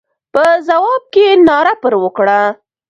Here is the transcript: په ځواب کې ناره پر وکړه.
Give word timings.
په 0.33 0.43
ځواب 0.67 1.03
کې 1.13 1.27
ناره 1.47 1.73
پر 1.81 1.93
وکړه. 2.03 2.39